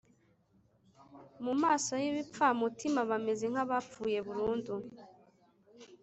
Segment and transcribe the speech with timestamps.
[1.43, 4.73] Mu maso y’ibipfamutima bameze nk’abapfuye burundu,